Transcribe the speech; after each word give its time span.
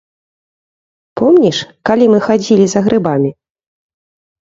Помніш, 1.21 1.57
калі 1.91 2.05
мы 2.15 2.19
хадзілі 2.31 2.65
за 2.75 2.79
грыбамі. 2.91 3.31